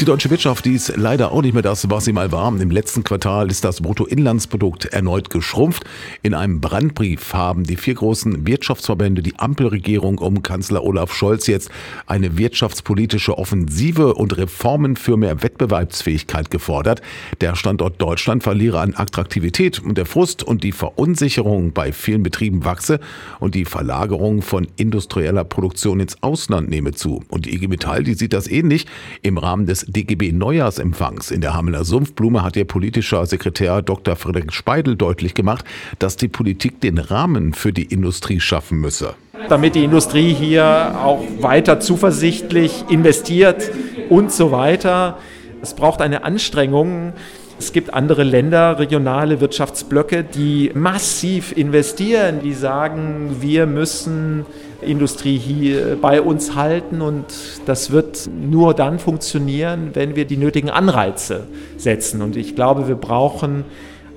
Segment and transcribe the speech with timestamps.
[0.00, 2.48] Die deutsche Wirtschaft, die ist leider auch nicht mehr das, was sie mal war.
[2.58, 5.84] Im letzten Quartal ist das Bruttoinlandsprodukt erneut geschrumpft.
[6.22, 11.70] In einem Brandbrief haben die vier großen Wirtschaftsverbände die Ampelregierung um Kanzler Olaf Scholz jetzt
[12.06, 17.02] eine wirtschaftspolitische Offensive und Reformen für mehr Wettbewerbsfähigkeit gefordert.
[17.42, 22.64] Der Standort Deutschland verliere an Attraktivität und der Frust und die Verunsicherung bei vielen Betrieben
[22.64, 23.00] wachse
[23.38, 27.22] und die Verlagerung von industrieller Produktion ins Ausland nehme zu.
[27.28, 28.86] Und die IG Metall, die sieht das ähnlich.
[29.20, 34.16] Im Rahmen des DGB Neujahrsempfangs in der Hamelner Sumpfblume hat ihr politischer Sekretär Dr.
[34.16, 35.64] Friedrich Speidel deutlich gemacht,
[35.98, 39.14] dass die Politik den Rahmen für die Industrie schaffen müsse.
[39.48, 43.70] Damit die Industrie hier auch weiter zuversichtlich investiert
[44.08, 45.18] und so weiter.
[45.62, 47.12] Es braucht eine Anstrengung,
[47.60, 54.46] es gibt andere Länder, regionale Wirtschaftsblöcke, die massiv investieren, die sagen, wir müssen
[54.80, 57.26] Industrie hier bei uns halten und
[57.66, 62.22] das wird nur dann funktionieren, wenn wir die nötigen Anreize setzen.
[62.22, 63.64] Und ich glaube, wir brauchen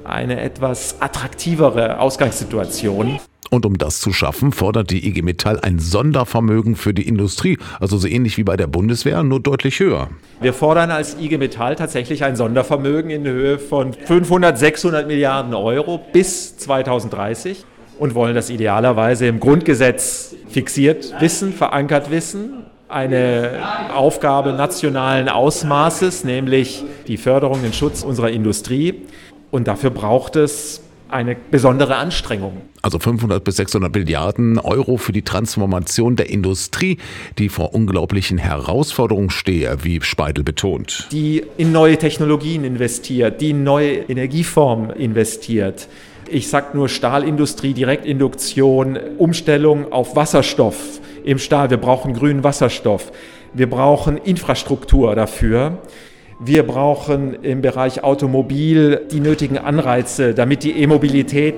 [0.06, 3.20] eine etwas attraktivere Ausgangssituation.
[3.54, 7.98] Und um das zu schaffen, fordert die IG Metall ein Sondervermögen für die Industrie, also
[7.98, 10.10] so ähnlich wie bei der Bundeswehr, nur deutlich höher.
[10.42, 16.02] Wir fordern als IG Metall tatsächlich ein Sondervermögen in Höhe von 500, 600 Milliarden Euro
[16.12, 17.64] bis 2030
[18.00, 22.64] und wollen das idealerweise im Grundgesetz fixiert wissen, verankert wissen.
[22.90, 23.60] Eine
[23.94, 29.04] Aufgabe nationalen Ausmaßes, nämlich die Förderung, den Schutz unserer Industrie.
[29.52, 30.83] Und dafür braucht es
[31.14, 32.62] eine besondere Anstrengung.
[32.82, 36.98] Also 500 bis 600 Milliarden Euro für die Transformation der Industrie,
[37.38, 41.08] die vor unglaublichen Herausforderungen stehe, wie Speidel betont.
[41.12, 45.88] Die in neue Technologien investiert, die in neue Energieformen investiert.
[46.30, 51.70] Ich sage nur Stahlindustrie, Direktinduktion, Umstellung auf Wasserstoff im Stahl.
[51.70, 53.12] Wir brauchen grünen Wasserstoff.
[53.54, 55.78] Wir brauchen Infrastruktur dafür.
[56.46, 61.56] Wir brauchen im Bereich Automobil die nötigen Anreize, damit die E-Mobilität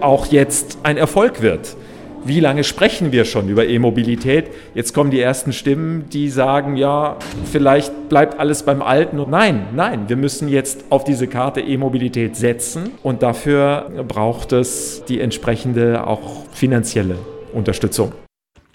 [0.00, 1.76] auch jetzt ein Erfolg wird.
[2.24, 4.52] Wie lange sprechen wir schon über E-Mobilität?
[4.72, 7.16] Jetzt kommen die ersten Stimmen, die sagen, ja,
[7.50, 9.20] vielleicht bleibt alles beim Alten.
[9.28, 15.20] Nein, nein, wir müssen jetzt auf diese Karte E-Mobilität setzen und dafür braucht es die
[15.20, 17.16] entsprechende auch finanzielle
[17.52, 18.12] Unterstützung.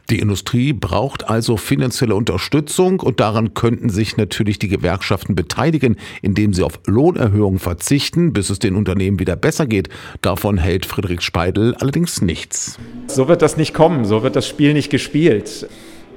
[0.09, 6.53] Die Industrie braucht also finanzielle Unterstützung und daran könnten sich natürlich die Gewerkschaften beteiligen, indem
[6.53, 9.89] sie auf Lohnerhöhungen verzichten, bis es den Unternehmen wieder besser geht.
[10.21, 12.77] Davon hält Friedrich Speidel allerdings nichts.
[13.07, 15.67] So wird das nicht kommen, so wird das Spiel nicht gespielt.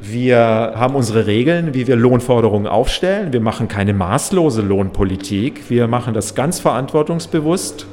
[0.01, 3.33] Wir haben unsere Regeln, wie wir Lohnforderungen aufstellen.
[3.33, 5.71] Wir machen keine maßlose Lohnpolitik.
[5.71, 7.87] Wir machen das ganz verantwortungsbewusst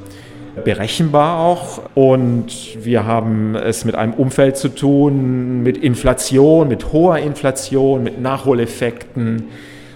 [0.63, 1.81] berechenbar auch.
[1.93, 8.21] Und wir haben es mit einem Umfeld zu tun, mit Inflation, mit hoher Inflation, mit
[8.21, 9.45] Nachholeffekten.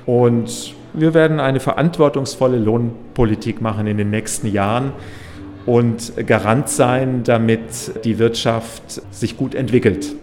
[0.06, 4.92] Und wir werden eine verantwortungsvolle Lohnpolitik machen in den nächsten Jahren
[5.66, 10.16] und Garant sein, damit die Wirtschaft sich gut entwickelt.